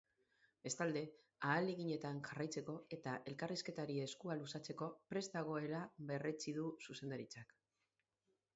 [0.67, 1.01] Bestalde,
[1.49, 7.55] ahaleginetan jarraitzeko eta elkarrizketari eskua luzatzeko prest dagoela berretsi du zuzendaritzak.